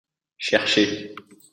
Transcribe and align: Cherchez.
Cherchez. 0.45 0.93